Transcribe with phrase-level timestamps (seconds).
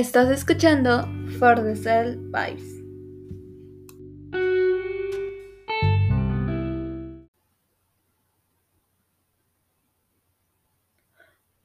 [0.00, 1.06] Estás escuchando
[1.38, 2.82] For the Cell Vibes.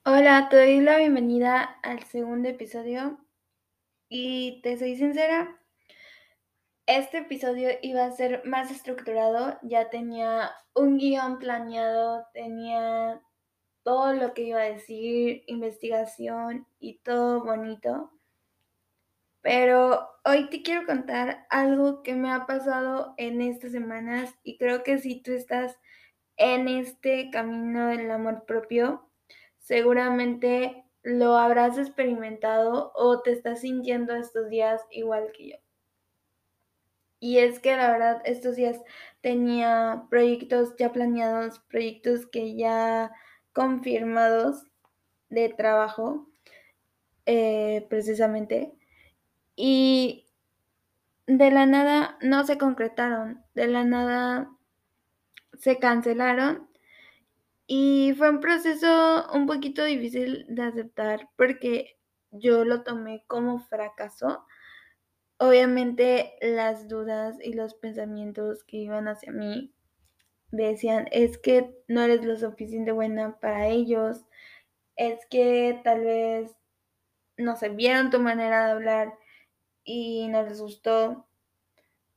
[0.03, 3.25] Hola, te doy la bienvenida al segundo episodio
[4.09, 5.57] y te soy sincera,
[6.87, 13.21] este episodio iba a ser más estructurado, ya tenía un guion planeado, tenía
[13.83, 18.11] todo lo que iba a decir, investigación y todo bonito.
[19.45, 24.81] Pero hoy te quiero contar algo que me ha pasado en estas semanas y creo
[24.81, 25.77] que si tú estás
[26.35, 29.07] en este camino del amor propio,
[29.59, 35.57] seguramente lo habrás experimentado o te estás sintiendo estos días igual que yo.
[37.19, 38.81] Y es que la verdad estos días
[39.21, 43.11] tenía proyectos ya planeados, proyectos que ya
[43.53, 44.63] confirmados
[45.29, 46.27] de trabajo,
[47.27, 48.79] eh, precisamente
[49.55, 50.25] y
[51.27, 54.51] de la nada no se concretaron, de la nada
[55.57, 56.69] se cancelaron
[57.67, 61.97] y fue un proceso un poquito difícil de aceptar porque
[62.31, 64.45] yo lo tomé como fracaso.
[65.37, 69.73] Obviamente las dudas y los pensamientos que iban hacia mí
[70.51, 74.25] decían, es que no eres lo suficiente buena para ellos,
[74.95, 76.55] es que tal vez,
[77.37, 79.17] no sé, vieron tu manera de hablar
[79.85, 81.25] y no les gustó.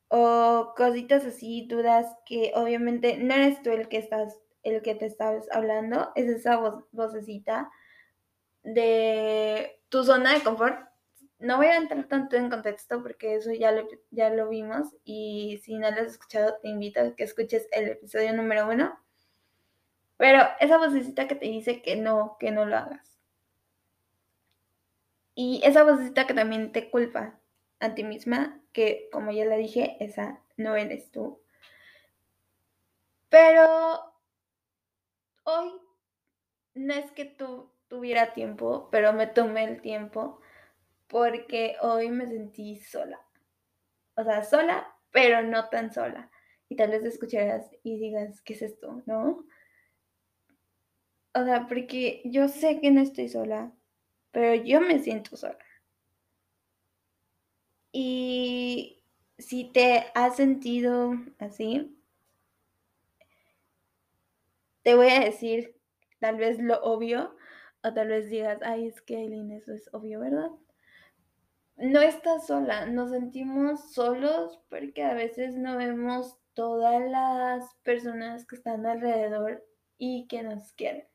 [0.08, 5.06] O cositas así, dudas que obviamente no eres tú el que estás, el que te
[5.06, 7.70] estás hablando, es esa voz, vocecita
[8.62, 10.88] de tu zona de confort.
[11.38, 13.72] No voy a entrar tanto en contexto porque eso ya
[14.10, 17.88] ya lo vimos y si no lo has escuchado te invito a que escuches el
[17.90, 18.98] episodio número uno.
[20.16, 23.18] Pero esa vocecita que te dice que no, que no lo hagas.
[25.34, 27.38] Y esa vocecita que también te culpa,
[27.80, 31.40] a ti misma, que como ya le dije, esa no eres tú.
[33.28, 34.14] Pero
[35.44, 35.72] hoy
[36.74, 40.40] no es que tú tuviera tiempo, pero me tomé el tiempo
[41.06, 43.20] porque hoy me sentí sola.
[44.16, 46.30] O sea, sola, pero no tan sola.
[46.68, 49.02] Y tal vez escucharás y digas, ¿qué es esto?
[49.06, 49.44] ¿No?
[51.34, 53.72] O sea, porque yo sé que no estoy sola,
[54.32, 55.58] pero yo me siento sola.
[57.92, 59.02] Y
[59.38, 61.96] si te has sentido así,
[64.82, 65.76] te voy a decir
[66.18, 67.36] tal vez lo obvio,
[67.82, 70.50] o tal vez digas, ay, es que Aileen, eso es obvio, ¿verdad?
[71.76, 78.56] No estás sola, nos sentimos solos porque a veces no vemos todas las personas que
[78.56, 79.64] están alrededor
[79.96, 81.06] y que nos quieren.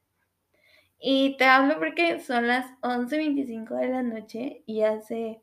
[1.00, 5.42] Y te hablo porque son las 11.25 de la noche y hace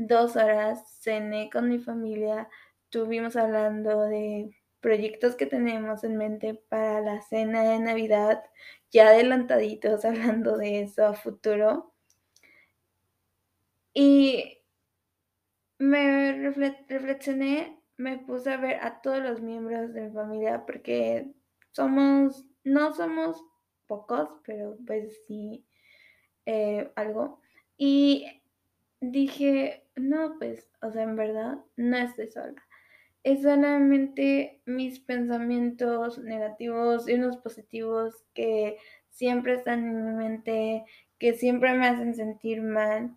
[0.00, 2.48] dos horas cené con mi familia,
[2.84, 8.42] estuvimos hablando de proyectos que tenemos en mente para la cena de Navidad,
[8.90, 11.92] ya adelantaditos hablando de eso a futuro.
[13.92, 14.62] Y
[15.78, 16.32] me
[16.88, 21.30] reflexioné, me puse a ver a todos los miembros de mi familia porque
[21.72, 23.44] somos, no somos
[23.86, 25.66] pocos, pero pues sí,
[26.46, 27.42] eh, algo.
[27.76, 28.39] Y
[29.00, 32.62] dije, no, pues, o sea, en verdad, no estoy sola.
[33.22, 38.78] Es solamente mis pensamientos negativos y unos positivos que
[39.10, 40.84] siempre están en mi mente,
[41.18, 43.16] que siempre me hacen sentir mal.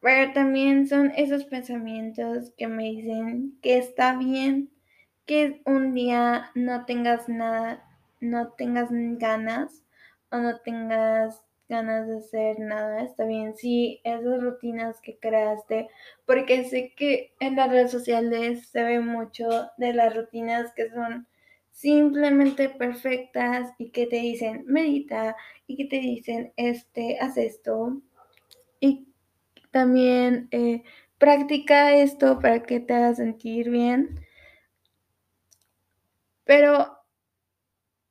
[0.00, 4.70] Pero también son esos pensamientos que me dicen que está bien
[5.26, 7.88] que un día no tengas nada,
[8.20, 9.84] no tengas ganas
[10.30, 13.56] o no tengas ganas de hacer nada, está bien.
[13.56, 15.88] Sí, esas rutinas que creaste,
[16.26, 19.48] porque sé que en las redes sociales se ve mucho
[19.78, 21.26] de las rutinas que son
[21.72, 25.34] simplemente perfectas y que te dicen medita
[25.66, 28.02] y que te dicen este haz esto
[28.78, 29.08] y
[29.70, 30.82] también eh,
[31.18, 34.20] practica esto para que te haga sentir bien
[36.44, 36.98] pero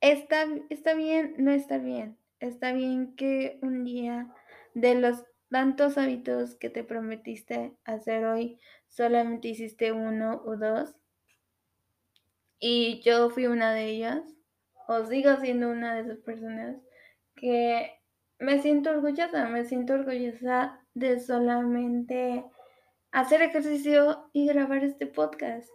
[0.02, 4.28] está, está bien no está bien está bien que un día
[4.74, 10.96] de los tantos hábitos que te prometiste hacer hoy, solamente hiciste uno o dos.
[12.60, 14.22] Y yo fui una de ellas,
[14.88, 16.78] o sigo siendo una de esas personas
[17.36, 17.92] que
[18.40, 22.44] me siento orgullosa, me siento orgullosa de solamente
[23.12, 25.70] hacer ejercicio y grabar este podcast.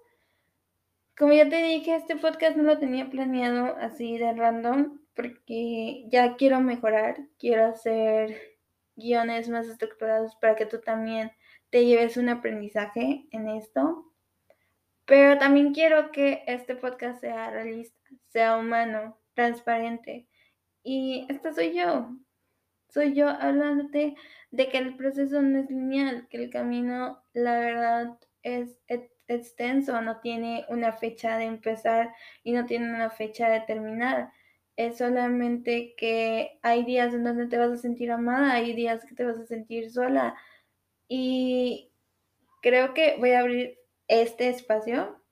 [1.17, 6.37] Como ya te dije, este podcast no lo tenía planeado así de random, porque ya
[6.37, 8.59] quiero mejorar, quiero hacer
[8.95, 11.33] guiones más estructurados para que tú también
[11.71, 14.13] te lleves un aprendizaje en esto.
[15.07, 17.99] Pero también quiero que este podcast sea realista,
[18.29, 20.29] sea humano, transparente.
[20.83, 22.11] Y esta soy yo.
[22.89, 24.17] Soy yo hablándote
[24.51, 28.79] de que el proceso no es lineal, que el camino, la verdad, es
[29.29, 34.33] extenso, no tiene una fecha de empezar y no tiene una fecha de terminar.
[34.77, 39.15] Es solamente que hay días en donde te vas a sentir amada, hay días que
[39.15, 40.37] te vas a sentir sola.
[41.09, 41.93] Y
[42.63, 43.79] creo que voy a abrir
[44.09, 45.23] este espacio.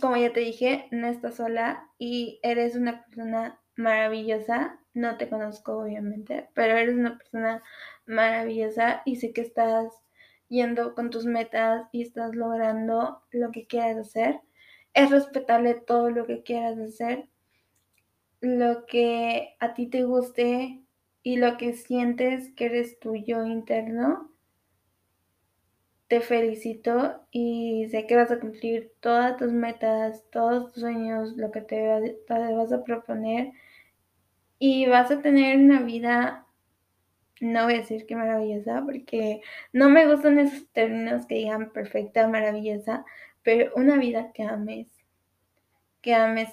[0.00, 4.78] Como ya te dije, no estás sola y eres una persona maravillosa.
[4.92, 7.62] No te conozco, obviamente, pero eres una persona
[8.06, 9.92] maravillosa y sé que estás
[10.48, 14.40] yendo con tus metas y estás logrando lo que quieras hacer.
[14.92, 17.28] Es respetable todo lo que quieras hacer,
[18.40, 20.82] lo que a ti te guste
[21.22, 24.30] y lo que sientes que eres tu yo interno.
[26.08, 31.52] Te felicito y sé que vas a cumplir todas tus metas, todos tus sueños, lo
[31.52, 33.52] que te, te vas a proponer
[34.58, 36.46] y vas a tener una vida
[37.40, 39.40] no voy a decir que maravillosa, porque
[39.72, 43.04] no me gustan esos términos que digan perfecta, maravillosa,
[43.42, 44.88] pero una vida que ames,
[46.02, 46.50] que ames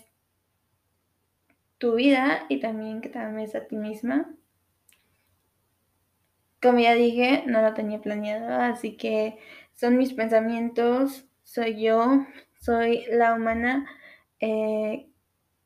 [1.78, 4.34] tu vida y también que te ames a ti misma.
[6.62, 9.38] Como ya dije, no lo tenía planeado, así que
[9.74, 12.26] son mis pensamientos, soy yo,
[12.60, 13.88] soy la humana,
[14.40, 15.08] eh,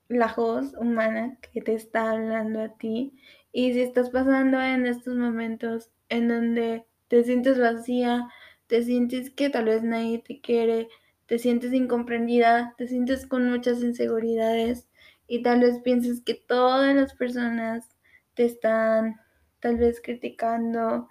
[0.10, 3.13] la voz humana que te está hablando a ti
[3.54, 8.28] y si estás pasando en estos momentos en donde te sientes vacía,
[8.68, 10.90] te sientes que tal vez nadie te quiere,
[11.25, 14.88] te sientes incomprendida, te sientes con muchas inseguridades
[15.31, 17.88] y tal vez pienses que todas las personas
[18.33, 19.16] te están
[19.62, 21.07] tal vez criticando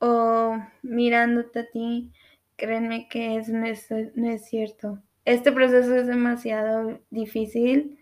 [0.00, 2.10] o mirándote a ti,
[2.56, 3.86] créanme que eso no es,
[4.16, 5.00] no es cierto.
[5.24, 8.00] Este proceso es demasiado difícil.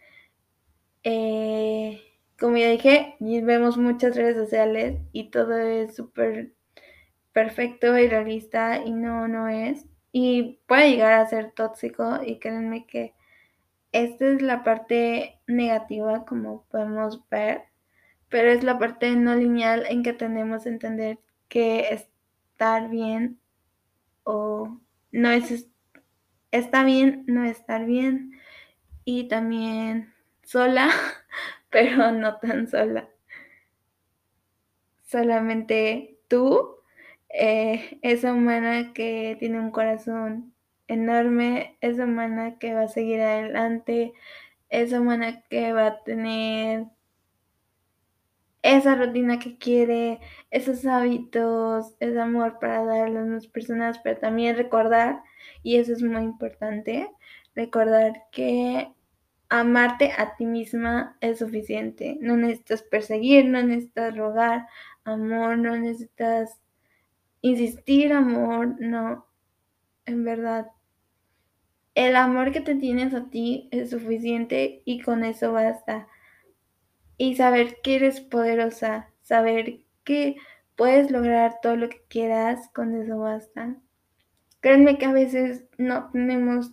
[1.04, 2.00] Eh,
[2.38, 6.54] como ya dije, vemos muchas redes sociales y todo es súper
[7.34, 9.84] perfecto y realista y no, no es.
[10.10, 13.12] Y puede llegar a ser tóxico y créanme que
[14.04, 17.64] esta es la parte negativa como podemos ver,
[18.28, 23.38] pero es la parte no lineal en que tenemos que entender que estar bien
[24.24, 24.80] o
[25.12, 25.68] no es
[26.50, 28.32] está bien no estar bien
[29.04, 30.90] y también sola
[31.70, 33.08] pero no tan sola.
[35.04, 36.76] Solamente tú,
[37.28, 40.55] eh, esa humana que tiene un corazón
[40.88, 44.12] enorme, esa humana que va a seguir adelante,
[44.70, 46.86] esa humana que va a tener
[48.62, 54.56] esa rutina que quiere, esos hábitos, ese amor para dar a las personas, pero también
[54.56, 55.22] recordar,
[55.62, 57.08] y eso es muy importante,
[57.54, 58.92] recordar que
[59.48, 62.18] amarte a ti misma es suficiente.
[62.20, 64.66] No necesitas perseguir, no necesitas rogar
[65.04, 66.60] amor, no necesitas
[67.42, 69.26] insistir amor, no.
[70.06, 70.66] En verdad,
[71.96, 76.06] el amor que te tienes a ti es suficiente y con eso basta.
[77.16, 80.36] Y saber que eres poderosa, saber que
[80.76, 83.76] puedes lograr todo lo que quieras, con eso basta.
[84.60, 86.70] Créanme que a veces no tenemos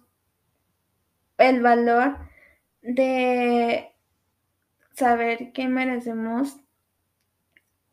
[1.38, 2.18] el valor
[2.82, 3.94] de
[4.92, 6.58] saber que merecemos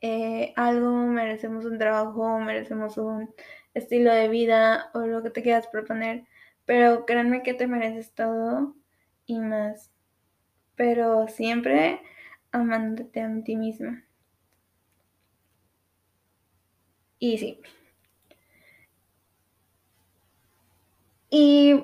[0.00, 3.32] eh, algo, merecemos un trabajo, merecemos un
[3.72, 6.26] estilo de vida o lo que te quieras proponer,
[6.70, 8.76] pero créanme que te mereces todo
[9.26, 9.90] y más,
[10.76, 12.00] pero siempre
[12.52, 14.04] amándote a ti misma.
[17.18, 17.60] Y sí.
[21.28, 21.82] Y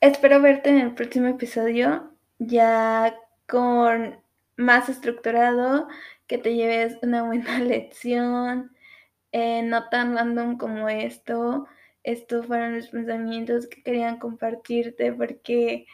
[0.00, 2.10] Espero verte en el próximo episodio
[2.40, 4.18] ya con
[4.56, 5.86] más estructurado,
[6.26, 8.72] que te lleves una buena lección,
[9.30, 11.68] eh, no tan random como esto.
[12.06, 15.86] Estos fueron los pensamientos que querían compartirte porque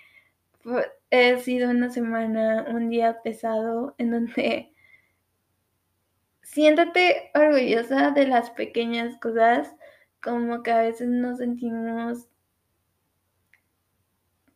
[1.11, 4.73] ha sido una semana, un día pesado en donde
[6.43, 9.75] siéntate orgullosa de las pequeñas cosas,
[10.23, 12.29] como que a veces nos sentimos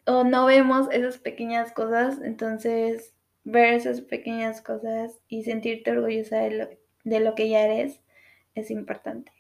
[0.05, 6.51] o no vemos esas pequeñas cosas, entonces ver esas pequeñas cosas y sentirte orgullosa de
[6.51, 6.69] lo,
[7.05, 8.03] de lo que ya eres
[8.55, 9.36] es importante.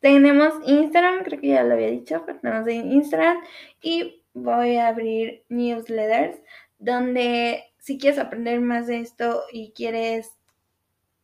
[0.00, 3.38] Tenemos Instagram, creo que ya lo había dicho, pero tenemos Instagram
[3.82, 6.40] y voy a abrir newsletters
[6.78, 10.32] donde si quieres aprender más de esto y quieres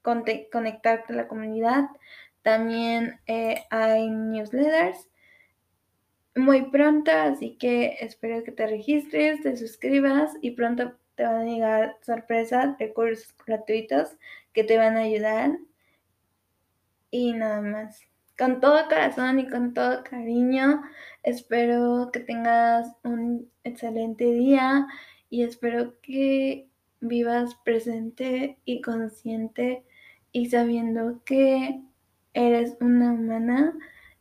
[0.02, 1.88] conectarte a la comunidad.
[2.42, 5.08] También eh, hay newsletters
[6.34, 11.44] muy pronto, así que espero que te registres, te suscribas y pronto te van a
[11.44, 14.10] llegar sorpresas, recursos gratuitos
[14.52, 15.58] que te van a ayudar.
[17.10, 18.06] Y nada más.
[18.38, 20.82] Con todo corazón y con todo cariño,
[21.22, 24.86] espero que tengas un excelente día
[25.30, 26.68] y espero que
[27.00, 29.84] vivas presente y consciente
[30.32, 31.80] y sabiendo que
[32.34, 33.74] eres una humana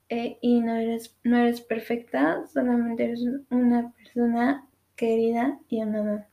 [0.07, 6.29] eh, y no eres, no eres perfecta, solamente eres una persona querida y amada.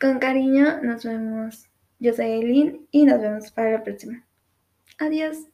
[0.00, 1.68] Con cariño, nos vemos.
[2.00, 4.26] Yo soy Eileen y nos vemos para la próxima.
[4.98, 5.51] Adiós.